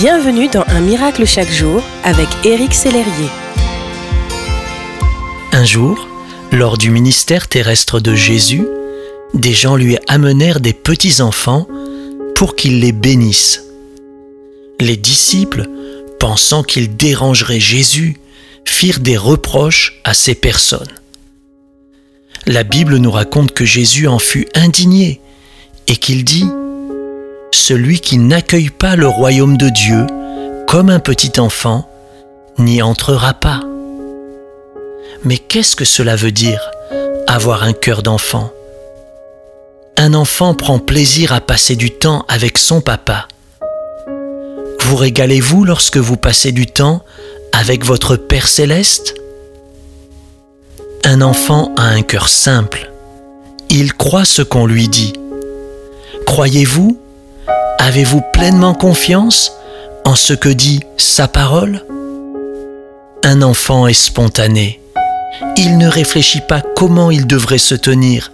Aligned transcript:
Bienvenue 0.00 0.48
dans 0.48 0.64
Un 0.66 0.80
miracle 0.80 1.26
chaque 1.26 1.50
jour 1.50 1.82
avec 2.04 2.26
Éric 2.46 2.72
Sellerier. 2.72 3.28
Un 5.52 5.66
jour, 5.66 6.08
lors 6.52 6.78
du 6.78 6.88
ministère 6.88 7.48
terrestre 7.48 8.00
de 8.00 8.14
Jésus, 8.14 8.66
des 9.34 9.52
gens 9.52 9.76
lui 9.76 9.98
amenèrent 10.08 10.60
des 10.60 10.72
petits-enfants 10.72 11.68
pour 12.34 12.56
qu'il 12.56 12.80
les 12.80 12.92
bénisse. 12.92 13.62
Les 14.80 14.96
disciples, 14.96 15.68
pensant 16.18 16.62
qu'ils 16.62 16.96
dérangeraient 16.96 17.60
Jésus, 17.60 18.16
firent 18.64 19.00
des 19.00 19.18
reproches 19.18 20.00
à 20.04 20.14
ces 20.14 20.34
personnes. 20.34 20.94
La 22.46 22.62
Bible 22.62 22.96
nous 22.96 23.10
raconte 23.10 23.52
que 23.52 23.66
Jésus 23.66 24.08
en 24.08 24.18
fut 24.18 24.48
indigné 24.54 25.20
et 25.88 25.96
qu'il 25.96 26.24
dit⁇ 26.24 26.44
Celui 27.70 28.00
qui 28.00 28.18
n'accueille 28.18 28.70
pas 28.70 28.96
le 28.96 29.06
royaume 29.06 29.56
de 29.56 29.68
Dieu 29.68 30.04
comme 30.66 30.90
un 30.90 30.98
petit 30.98 31.38
enfant 31.38 31.88
n'y 32.58 32.82
entrera 32.82 33.32
pas. 33.32 33.60
Mais 35.22 35.38
qu'est-ce 35.38 35.76
que 35.76 35.84
cela 35.84 36.16
veut 36.16 36.32
dire, 36.32 36.60
avoir 37.28 37.62
un 37.62 37.72
cœur 37.72 38.02
d'enfant? 38.02 38.50
Un 39.96 40.14
enfant 40.14 40.54
prend 40.54 40.80
plaisir 40.80 41.32
à 41.32 41.40
passer 41.40 41.76
du 41.76 41.92
temps 41.92 42.24
avec 42.26 42.58
son 42.58 42.80
papa. 42.80 43.28
Vous 44.80 44.96
régalez-vous 44.96 45.64
lorsque 45.64 45.98
vous 45.98 46.16
passez 46.16 46.50
du 46.50 46.66
temps 46.66 47.04
avec 47.52 47.84
votre 47.84 48.16
Père 48.16 48.48
céleste? 48.48 49.14
Un 51.04 51.22
enfant 51.22 51.72
a 51.78 51.84
un 51.84 52.02
cœur 52.02 52.26
simple. 52.26 52.90
Il 53.68 53.94
croit 53.94 54.24
ce 54.24 54.42
qu'on 54.42 54.66
lui 54.66 54.88
dit. 54.88 55.12
Croyez-vous 56.26 56.98
Avez-vous 57.90 58.20
pleinement 58.32 58.72
confiance 58.72 59.50
en 60.04 60.14
ce 60.14 60.32
que 60.32 60.48
dit 60.48 60.78
sa 60.96 61.26
parole? 61.26 61.84
Un 63.24 63.42
enfant 63.42 63.88
est 63.88 63.94
spontané. 63.94 64.80
Il 65.56 65.76
ne 65.76 65.88
réfléchit 65.88 66.42
pas 66.48 66.62
comment 66.76 67.10
il 67.10 67.26
devrait 67.26 67.58
se 67.58 67.74
tenir, 67.74 68.30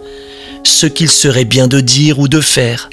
ce 0.63 0.85
qu'il 0.85 1.09
serait 1.09 1.43
bien 1.43 1.67
de 1.67 1.79
dire 1.79 2.19
ou 2.19 2.27
de 2.27 2.39
faire. 2.39 2.91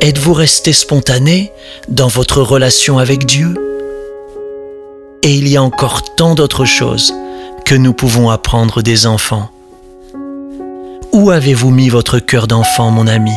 Êtes-vous 0.00 0.32
resté 0.32 0.72
spontané 0.72 1.52
dans 1.88 2.08
votre 2.08 2.42
relation 2.42 2.98
avec 2.98 3.26
Dieu? 3.26 3.54
Et 5.22 5.34
il 5.34 5.46
y 5.46 5.56
a 5.56 5.62
encore 5.62 6.16
tant 6.16 6.34
d'autres 6.34 6.64
choses 6.64 7.14
que 7.64 7.76
nous 7.76 7.92
pouvons 7.92 8.28
apprendre 8.28 8.82
des 8.82 9.06
enfants. 9.06 9.50
Où 11.12 11.30
avez-vous 11.30 11.70
mis 11.70 11.90
votre 11.90 12.18
cœur 12.18 12.48
d'enfant, 12.48 12.90
mon 12.90 13.06
ami? 13.06 13.30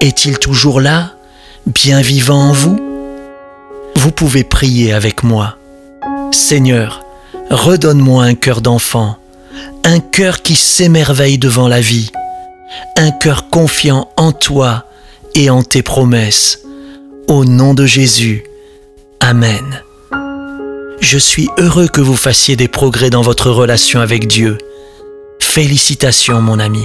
Est-il 0.00 0.38
toujours 0.38 0.80
là, 0.80 1.12
bien 1.66 2.00
vivant 2.00 2.48
en 2.48 2.52
vous? 2.52 2.78
Vous 3.96 4.10
pouvez 4.10 4.44
prier 4.44 4.94
avec 4.94 5.22
moi. 5.22 5.56
Seigneur, 6.32 7.02
redonne-moi 7.50 8.24
un 8.24 8.34
cœur 8.34 8.62
d'enfant, 8.62 9.18
un 9.84 10.00
cœur 10.00 10.40
qui 10.40 10.56
s'émerveille 10.56 11.36
devant 11.36 11.68
la 11.68 11.82
vie, 11.82 12.10
un 12.96 13.10
cœur 13.10 13.50
confiant 13.50 14.08
en 14.16 14.32
toi 14.32 14.86
et 15.34 15.50
en 15.50 15.62
tes 15.62 15.82
promesses. 15.82 16.60
Au 17.28 17.44
nom 17.44 17.74
de 17.74 17.84
Jésus. 17.84 18.44
Amen. 19.20 19.82
Je 21.00 21.18
suis 21.18 21.48
heureux 21.58 21.88
que 21.88 22.00
vous 22.00 22.16
fassiez 22.16 22.56
des 22.56 22.68
progrès 22.68 23.10
dans 23.10 23.22
votre 23.22 23.50
relation 23.50 24.00
avec 24.00 24.26
Dieu. 24.26 24.56
Félicitations 25.40 26.40
mon 26.40 26.58
ami. 26.58 26.84